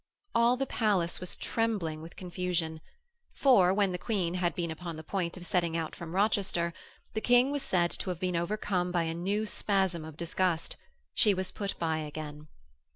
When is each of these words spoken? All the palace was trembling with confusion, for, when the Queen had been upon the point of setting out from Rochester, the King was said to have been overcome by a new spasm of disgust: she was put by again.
All 0.33 0.57
the 0.57 0.65
palace 0.65 1.19
was 1.19 1.35
trembling 1.35 2.01
with 2.01 2.15
confusion, 2.15 2.81
for, 3.35 3.71
when 3.71 3.91
the 3.91 3.99
Queen 3.99 4.33
had 4.33 4.55
been 4.55 4.71
upon 4.71 4.95
the 4.95 5.03
point 5.03 5.37
of 5.37 5.45
setting 5.45 5.77
out 5.77 5.95
from 5.95 6.15
Rochester, 6.15 6.73
the 7.13 7.21
King 7.21 7.51
was 7.51 7.61
said 7.61 7.91
to 7.91 8.09
have 8.09 8.19
been 8.19 8.35
overcome 8.35 8.91
by 8.91 9.03
a 9.03 9.13
new 9.13 9.45
spasm 9.45 10.03
of 10.03 10.17
disgust: 10.17 10.75
she 11.13 11.35
was 11.35 11.51
put 11.51 11.77
by 11.77 11.99
again. 11.99 12.47